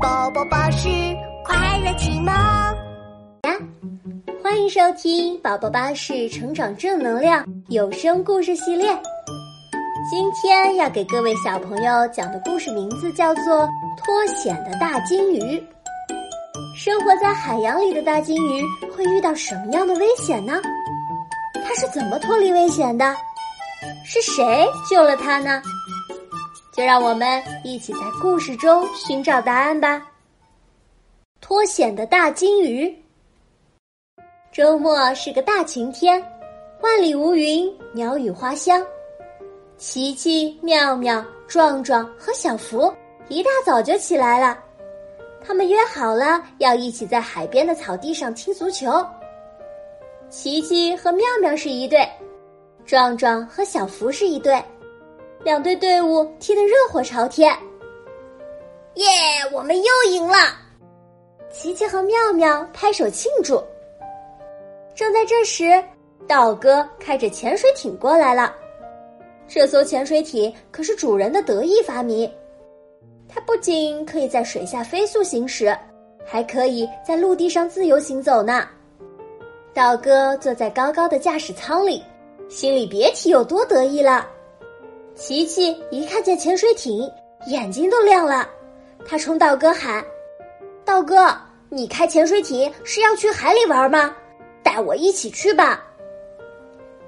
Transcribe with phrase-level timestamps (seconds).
[0.00, 0.88] 宝宝巴士
[1.44, 3.56] 快乐启蒙呀！
[4.40, 8.86] 欢迎收听宝宝巴士成长正能量有声故事系列。
[10.08, 13.42] 今天要给各位小朋友讲的故事名字叫做
[13.96, 15.40] 《脱险的大金鱼》。
[16.76, 18.62] 生活在海洋里的大金鱼
[18.94, 20.60] 会遇到什么样的危险呢？
[21.54, 23.16] 它是怎么脱离危险的？
[24.04, 25.60] 是谁救了它呢？
[26.78, 30.00] 就让我们一起在故事中寻找答案吧。
[31.40, 32.96] 脱险的大金鱼。
[34.52, 36.24] 周末是个大晴天，
[36.80, 38.80] 万里无云，鸟语花香。
[39.76, 42.94] 琪琪、妙妙、壮壮和小福
[43.26, 44.56] 一大早就起来了，
[45.44, 49.04] 他们约好了要一起在海边的草地上踢足球。
[50.30, 52.08] 琪琪和妙妙是一对，
[52.86, 54.62] 壮壮和小福是一对。
[55.44, 57.56] 两队队伍踢得热火朝天，
[58.94, 59.06] 耶！
[59.52, 60.36] 我们又赢了！
[61.50, 63.62] 琪琪和妙妙拍手庆祝。
[64.96, 65.82] 正在这时，
[66.26, 68.52] 道哥开着潜水艇过来了。
[69.46, 72.30] 这艘潜水艇可是主人的得意发明，
[73.28, 75.74] 它不仅可以在水下飞速行驶，
[76.26, 78.68] 还可以在陆地上自由行走呢。
[79.72, 82.02] 道哥坐在高高的驾驶舱里，
[82.48, 84.28] 心里别提有多得意了。
[85.18, 87.10] 琪琪一看见潜水艇，
[87.48, 88.48] 眼睛都亮了。
[89.04, 90.02] 他冲道哥喊
[90.86, 91.36] ：“道哥，
[91.68, 94.14] 你开潜水艇是要去海里玩吗？
[94.62, 95.84] 带我一起去吧！”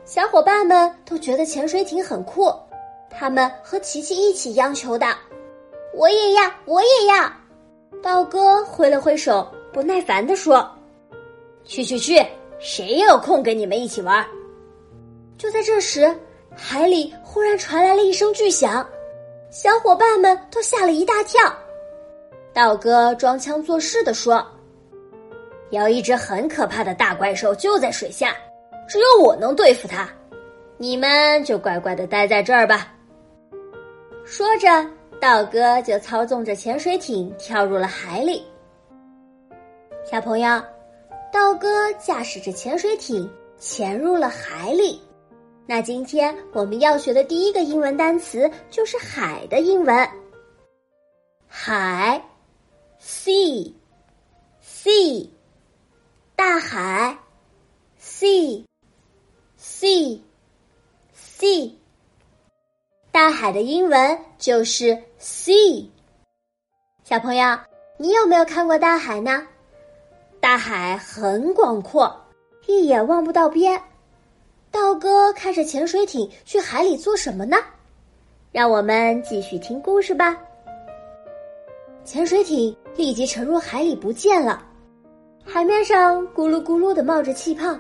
[0.05, 2.53] 小伙伴们都觉得潜水艇很酷，
[3.09, 5.07] 他们和琪琪一起央求的
[5.95, 7.33] ：“我也要，我也要！”
[8.03, 10.69] 道哥挥了挥手，不耐烦地说
[11.65, 12.21] ：“去去去，
[12.59, 14.27] 谁有空跟你们一起玩？”
[15.39, 16.13] 就在这时。
[16.55, 18.87] 海里忽然传来了一声巨响，
[19.51, 21.41] 小伙伴们都吓了一大跳。
[22.53, 24.45] 道哥装腔作势地说
[25.71, 28.37] ：“有一只很可怕的大怪兽就在水下，
[28.89, 30.09] 只有我能对付它，
[30.77, 32.93] 你们就乖乖的待在这儿吧。”
[34.27, 34.69] 说着，
[35.21, 38.45] 道哥就操纵着潜水艇跳入了海里。
[40.05, 40.63] 小朋友，
[41.33, 43.29] 道哥驾驶着潜水艇
[43.59, 45.01] 潜入了海里。
[45.71, 50.11] 那今天我们要学的第一个英文单词就是“海”的英文。
[51.47, 52.21] 海
[53.01, 53.71] ，sea，sea，
[56.35, 57.17] 大海
[58.03, 58.67] ，sea，sea，sea，
[63.13, 65.89] 大海的英文就是 sea。
[67.05, 67.57] 小朋友，
[67.97, 69.47] 你有没有看过大海呢？
[70.41, 72.13] 大海很广阔，
[72.67, 73.81] 一眼望不到边。
[74.71, 77.57] 道哥开着潜水艇去海里做什么呢？
[78.53, 80.37] 让我们继续听故事吧。
[82.05, 84.63] 潜水艇立即沉入海里不见了，
[85.45, 87.77] 海面上咕噜咕噜的冒着气泡。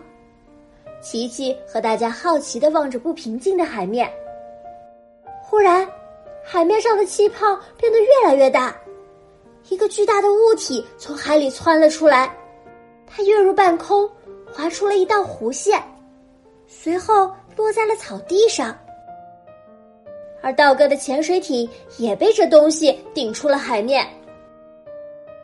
[1.00, 4.10] 琪琪和大家好奇的望着不平静的海面。
[5.42, 5.88] 忽然，
[6.44, 8.76] 海面上的气泡变得越来越大，
[9.68, 12.36] 一个巨大的物体从海里窜了出来，
[13.06, 14.10] 它跃入半空，
[14.52, 15.82] 划出了一道弧线。
[16.72, 18.74] 随后落在了草地上，
[20.40, 24.06] 而道哥的潜水艇也被这东西顶出了海面。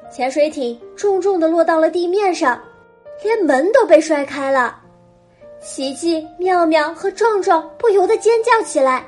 [0.08, 2.62] 潜水艇重重的落到了地面上，
[3.24, 4.80] 连门都被摔开了。
[5.60, 9.04] 奇奇、妙妙和壮壮不由得尖叫起来。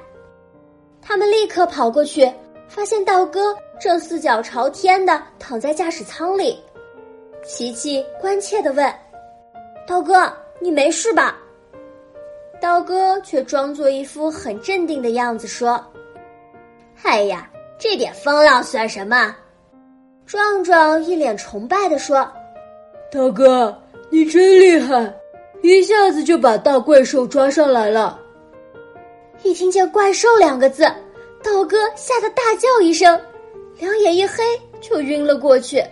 [1.01, 2.31] 他们立刻跑过去，
[2.67, 6.61] 发现道哥正四脚朝天的躺在驾驶舱里。
[7.45, 8.93] 琪琪关切的问
[9.87, 11.39] ：“道哥，你没事吧？”
[12.61, 15.81] 道哥却装作一副很镇定的样子说
[17.03, 17.49] ：“哎呀，
[17.79, 19.35] 这点风浪算什么？”
[20.27, 22.31] 壮壮一脸崇拜的说
[23.13, 23.77] ：“刀哥，
[24.11, 25.15] 你真厉害，
[25.63, 28.21] 一下子就把大怪兽抓上来了。”
[29.45, 30.83] 一听见“怪兽”两个字，
[31.43, 33.19] 道哥吓得大叫一声，
[33.79, 34.43] 两眼一黑
[34.81, 35.83] 就晕了过去。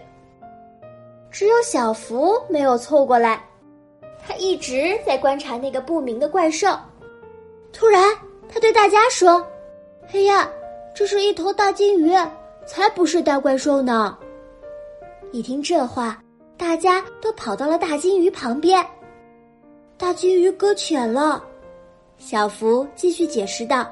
[1.30, 3.40] 只有小福没有凑过来。
[4.26, 6.68] 他一直在观察那个不明的怪兽，
[7.72, 8.12] 突然，
[8.48, 9.46] 他对大家说
[10.12, 10.50] ：“哎呀，
[10.94, 12.12] 这是一头大金鱼，
[12.66, 14.18] 才不是大怪兽呢！”
[15.30, 16.20] 一听这话，
[16.56, 18.84] 大家都跑到了大金鱼旁边。
[19.96, 21.42] 大金鱼搁浅了，
[22.18, 23.86] 小福继续解释道：“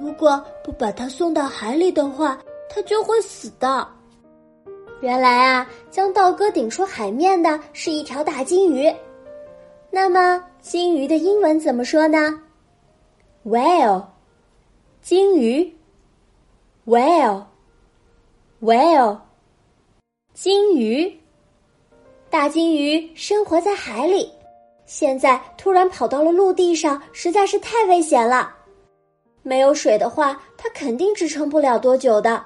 [0.00, 2.38] 如果不把它送到海里的话，
[2.68, 3.86] 它就会死的。”
[5.00, 8.92] 原来啊，将道哥顶出海面的是一条大金鱼。
[9.90, 12.40] 那么，金鱼的英文怎么说呢
[13.44, 14.04] ？Whale，
[15.02, 15.76] 金鱼。
[16.86, 19.18] Whale，whale，
[20.32, 21.20] 金鱼。
[22.30, 24.30] 大金鱼生活在海里，
[24.86, 28.54] 现在突然跑到了陆地上，实在是太危险了。
[29.42, 32.44] 没有水的话，它肯定支撑不了多久的。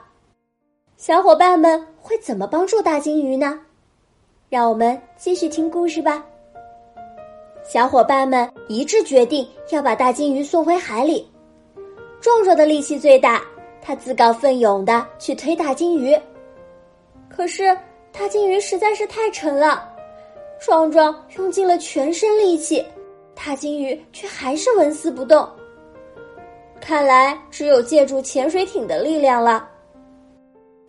[0.97, 3.61] 小伙伴们会怎么帮助大金鱼呢？
[4.49, 6.25] 让我们继续听故事吧。
[7.65, 11.27] 小伙伴们一致决定要把大金鱼送回海里。
[12.21, 13.43] 壮壮的力气最大，
[13.81, 16.17] 他自告奋勇的去推大金鱼。
[17.29, 17.77] 可是
[18.13, 19.91] 大金鱼实在是太沉了，
[20.61, 22.85] 壮壮用尽了全身力气，
[23.35, 25.49] 大金鱼却还是纹丝不动。
[26.81, 29.69] 看来只有借助潜水艇的力量了。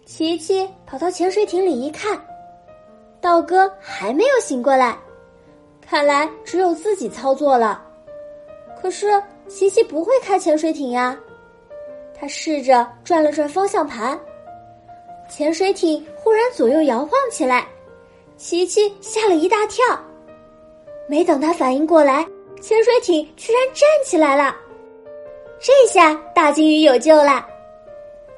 [0.06, 2.20] 琪琪跑到潜水艇里一看，
[3.20, 4.98] 道哥还没有醒过来，
[5.88, 7.84] 看来只有自己操作了。
[8.82, 11.18] 可是琪琪不会开潜水艇呀。
[12.18, 14.20] 他试着转了转方向盘，
[15.30, 17.68] 潜水艇忽然左右摇晃起来，
[18.38, 19.84] 琪琪吓了一大跳。
[21.08, 22.26] 没等他反应过来，
[22.62, 24.56] 潜水艇居然站起来了。
[25.60, 27.46] 这下大金鱼有救了。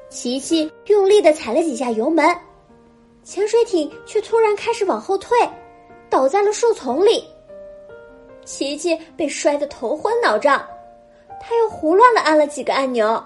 [0.08, 2.36] 琪琪用力的踩了几下油门，
[3.22, 5.38] 潜水艇却突然开始往后退，
[6.10, 7.24] 倒在了树丛里。
[8.48, 10.66] 琪琪被摔得头昏脑胀，
[11.38, 13.22] 他又胡乱的按了几个按钮。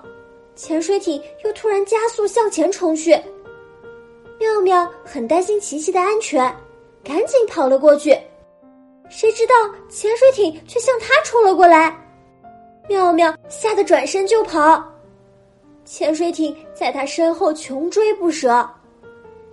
[0.57, 3.13] 潜水艇又突然加速向前冲去，
[4.41, 6.53] 妙妙很担心琪琪的安全，
[7.05, 8.19] 赶紧跑了过去。
[9.09, 9.55] 谁知道
[9.89, 11.97] 潜水艇却向他冲了过来，
[12.89, 14.85] 妙妙吓得转身就跑，
[15.85, 18.69] 潜水艇在他身后穷追不舍。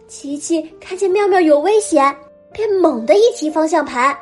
[0.07, 2.13] 琪琪看见妙妙有危险，
[2.51, 4.18] 便猛地一提方向盘，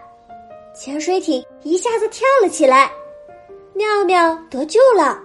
[0.78, 2.92] 潜水艇一下子跳了起来，
[3.74, 5.20] 妙妙得救了。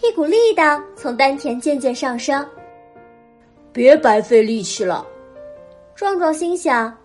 [0.00, 2.46] 一股力道从丹田渐渐上升。
[3.72, 5.04] 别白费力气了，
[5.94, 6.96] 壮壮心想：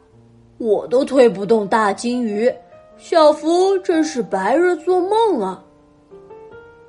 [0.60, 2.54] 我都推不动大金鱼，
[2.98, 5.62] 小福真是白日做梦啊！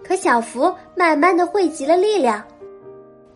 [0.03, 2.45] 可小福慢慢的汇集了力量，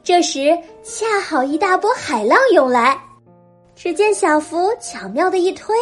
[0.03, 2.97] 这时恰好一大波海浪涌来，
[3.81, 5.73] 只见小福巧妙的一推。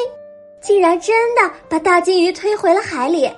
[0.61, 3.31] 竟然真的把大金鱼推回了海里，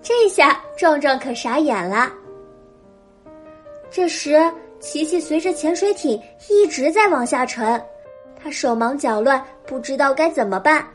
[0.00, 2.10] 这下壮壮可傻眼了。
[3.90, 4.38] 这时，
[4.78, 7.82] 琪琪随着潜水艇一直在往下沉，
[8.40, 10.86] 他手忙脚乱，不知道该怎么办。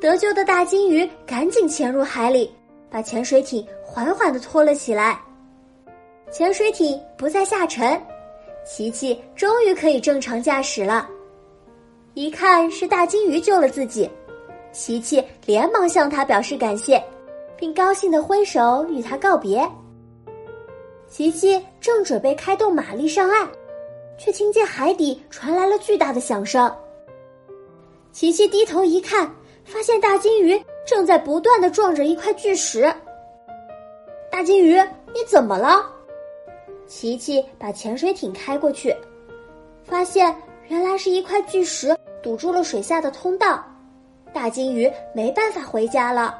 [0.00, 2.52] 得救的大金鱼赶紧潜入海里，
[2.90, 5.20] 把潜水艇缓缓的拖了起来。
[6.32, 8.00] 潜水艇不再下沉，
[8.66, 11.08] 琪琪终于可以正常驾驶了。
[12.14, 14.08] 一看是大金鱼救了自己。
[14.72, 17.02] 琪琪连忙向他表示感谢，
[17.56, 19.68] 并高兴的挥手与他告别。
[21.08, 23.48] 琪琪正准备开动马力上岸，
[24.16, 26.72] 却听见海底传来了巨大的响声。
[28.12, 29.28] 琪琪低头一看，
[29.64, 32.92] 发现大金鱼正在不断的撞着一块巨石。
[34.30, 34.76] 大金鱼，
[35.12, 35.84] 你怎么了？
[36.86, 38.94] 琪琪把潜水艇开过去，
[39.82, 40.32] 发现
[40.70, 43.60] 原来是一块巨石堵住了水下的通道。
[44.32, 46.38] 大金鱼没办法回家了。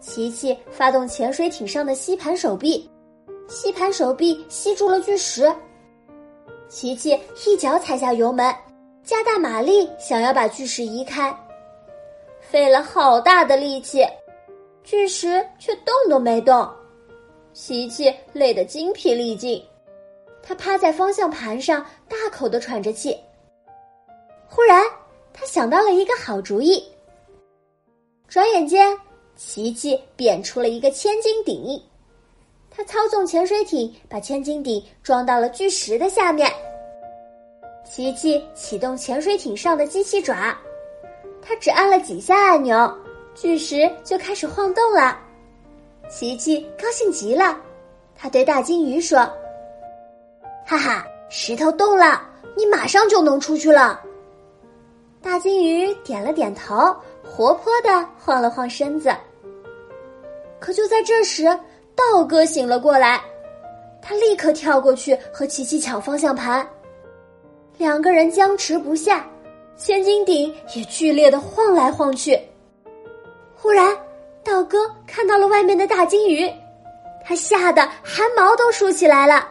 [0.00, 2.90] 琪琪发动潜水艇上的吸盘手臂，
[3.48, 5.54] 吸盘手臂吸住了巨石。
[6.68, 7.16] 琪琪
[7.46, 8.52] 一脚踩下油门，
[9.04, 11.32] 加大马力，想要把巨石移开，
[12.40, 14.04] 费了好大的力气，
[14.82, 16.68] 巨石却动都没动。
[17.52, 19.62] 琪琪累得精疲力尽，
[20.42, 23.16] 他趴在方向盘上，大口的喘着气。
[24.48, 24.82] 忽然。
[25.32, 26.84] 他想到了一个好主意。
[28.26, 28.98] 转眼间，
[29.36, 31.80] 琪琪变出了一个千斤顶，
[32.68, 36.52] 他操纵潜水艇把千斤顶装到了巨石的下面。
[37.88, 40.58] 琪琪启动潜水艇上的机器爪，
[41.40, 42.92] 他只按了几下按钮，
[43.34, 45.16] 巨石就开始晃动了。
[46.10, 47.56] 琪琪高兴极了，
[48.16, 49.20] 他对大金鱼说
[50.70, 52.22] ：“哈哈，石头动了，
[52.56, 54.00] 你马上就能出去了。”
[55.20, 59.12] 大金鱼点了点头，活泼的晃了晃身子。
[60.60, 61.46] 可就在这时，
[61.96, 63.20] 道哥醒了过来，
[64.00, 66.64] 他立刻跳过去和琪琪抢方向盘。
[67.76, 69.26] 两个人僵持不下，
[69.76, 72.40] 千斤顶也剧烈的晃来晃去。
[73.56, 73.92] 忽然，
[74.44, 76.48] 道哥看到了外面的大金鱼，
[77.24, 79.48] 他吓得汗毛都竖起来了，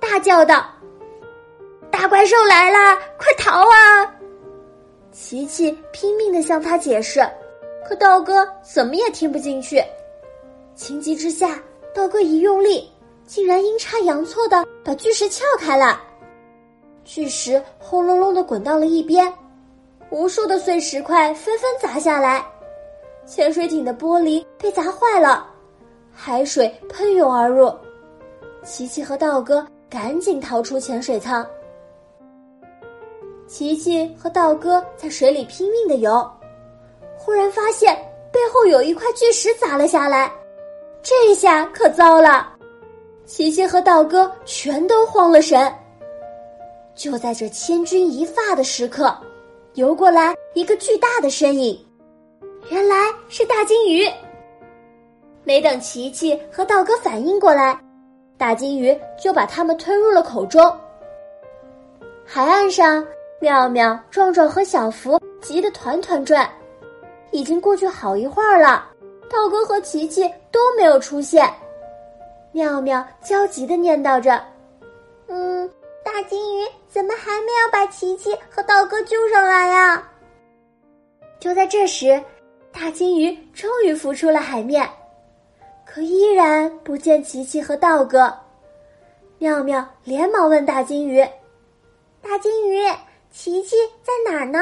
[0.00, 0.64] 大叫道
[1.90, 4.14] ：“大怪兽来了，快逃啊！”
[5.12, 7.20] 琪琪拼命的向他解释，
[7.86, 9.82] 可道哥怎么也听不进去。
[10.74, 11.60] 情急之下，
[11.94, 12.90] 道哥一用力，
[13.26, 16.00] 竟然阴差阳错的把巨石撬开了。
[17.04, 19.32] 巨石轰隆隆的滚到了一边，
[20.10, 22.44] 无数的碎石块纷纷砸下来，
[23.26, 25.48] 潜水艇的玻璃被砸坏了，
[26.12, 27.72] 海水喷涌而入。
[28.64, 31.46] 琪琪和道哥赶紧逃出潜水舱。
[33.46, 36.30] 琪琪和道哥在水里拼命的游，
[37.16, 37.96] 忽然发现
[38.30, 40.30] 背后有一块巨石砸了下来，
[41.02, 42.52] 这下可糟了，
[43.24, 45.72] 琪琪和道哥全都慌了神。
[46.94, 49.16] 就在这千钧一发的时刻，
[49.74, 51.82] 游过来一个巨大的身影，
[52.70, 52.96] 原来
[53.28, 54.06] 是大金鱼。
[55.44, 57.80] 没等琪琪和道哥反应过来，
[58.38, 60.74] 大金鱼就把它们吞入了口中。
[62.24, 63.04] 海岸上，
[63.40, 66.48] 妙妙、壮壮和小福急得团团转，
[67.32, 68.88] 已经过去好一会儿了，
[69.28, 71.52] 道哥和琪琪都没有出现。
[72.52, 74.42] 妙妙焦急的念叨着
[75.28, 75.70] ：“嗯。”
[76.04, 80.02] 大金鱼怎么还没有把琪琪和道哥救上来呀？
[81.38, 82.20] 就在这时，
[82.72, 84.88] 大金鱼终于浮出了海面，
[85.90, 88.30] 可依然不见琪琪和道哥。
[89.38, 91.26] 妙妙连忙问大金鱼
[92.20, 92.84] ：“大金鱼，
[93.30, 94.58] 琪琪在哪儿呢？”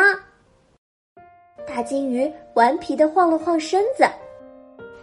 [1.66, 4.04] 大金鱼顽皮的晃了晃身子，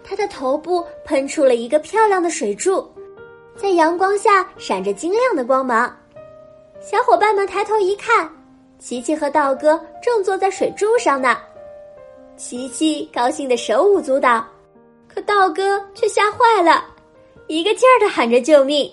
[0.01, 2.89] 它的头部喷出了一个漂亮的水柱，
[3.57, 5.93] 在阳光下闪着晶亮的光芒。
[6.79, 8.31] 小伙伴们抬头一看，
[8.79, 11.37] 琪琪和道哥正坐在水柱上呢。
[12.37, 14.45] 琪琪高兴的手舞足蹈，
[15.13, 16.83] 可道哥却吓坏了，
[17.47, 18.91] 一个劲儿的喊着救命。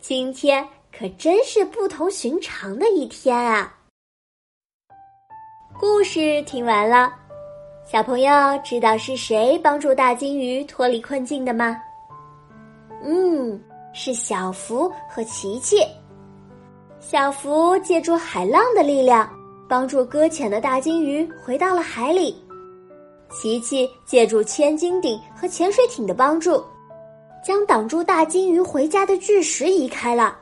[0.00, 3.76] 今天可真是不同寻常的一天啊！
[5.78, 7.12] 故事听完了，
[7.84, 8.32] 小朋友
[8.64, 11.76] 知道是谁帮助大金鱼脱离困境的吗？
[13.04, 15.76] 嗯，是小福和琪琪。
[17.00, 19.28] 小福借助海浪的力量，
[19.68, 22.42] 帮助搁浅的大金鱼回到了海里。
[23.32, 26.62] 琪琪借助千斤顶和潜水艇的帮助，
[27.44, 30.36] 将挡住大金鱼回家的巨石移开了。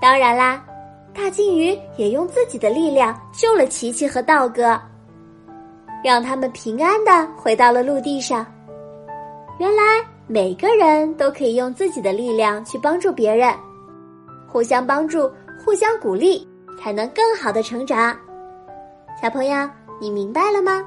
[0.00, 0.64] 当然啦，
[1.12, 4.80] 大金鱼也用自己的力量救了琪琪和道哥，
[6.02, 8.46] 让他们平安的回到了陆地上。
[9.58, 9.82] 原来
[10.26, 13.54] 每个人都可以用自己的力量去帮助别人，
[14.48, 15.30] 互相帮助。
[15.62, 16.48] 互相鼓励，
[16.80, 18.16] 才能更好的成长。
[19.20, 19.68] 小朋友，
[20.00, 20.82] 你明白了吗？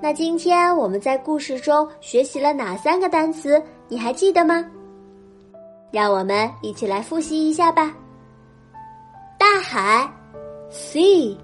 [0.00, 3.62] 那今天我们在故事中学习了哪三个单词？
[3.88, 4.64] 你还记得吗？
[5.90, 7.92] 让我们一起来复习一下吧。
[9.38, 10.08] 大海
[10.70, 11.40] ，sea，sea，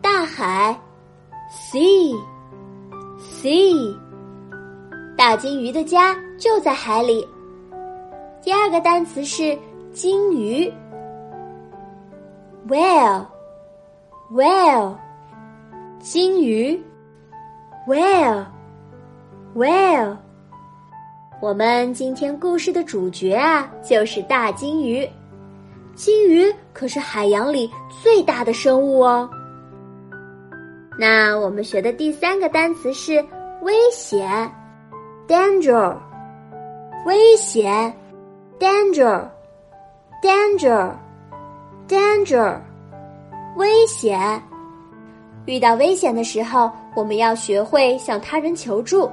[0.00, 0.78] 大海
[1.72, 3.96] ，sea，sea，
[5.16, 7.26] 大金鱼的家就在海里。
[8.40, 9.58] 第二个单词是
[9.92, 10.72] 金鱼
[12.68, 14.94] ，whale，whale，
[16.04, 16.78] 金鱼
[17.88, 18.44] ，whale，whale。
[21.40, 25.08] 我们今天故事的主角啊，就是大金鱼。
[25.94, 27.70] 金鱼可是海洋里
[28.02, 29.26] 最大的生物哦。
[30.98, 33.24] 那我们学的第三个单词是
[33.62, 34.52] 危险
[35.26, 35.96] ，danger，
[37.06, 37.90] 危险。
[38.60, 39.26] danger,
[40.22, 40.90] danger,
[41.88, 42.60] danger，
[43.56, 44.42] 危险。
[45.46, 49.10] 遇到危险的时候，我们要学会向他人求助。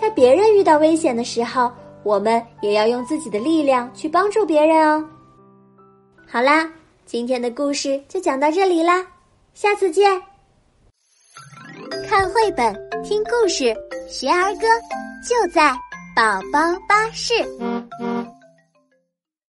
[0.00, 1.70] 在别人遇到危险的时候，
[2.02, 5.04] 我们也要用自己的力量去帮助别人哦。
[6.26, 6.70] 好啦，
[7.04, 9.04] 今天的故事就讲到这里啦，
[9.54, 10.20] 下次见。
[12.08, 13.76] 看绘本，听故事，
[14.08, 14.66] 学儿歌。
[15.22, 15.70] 就在
[16.16, 17.34] 宝宝巴士。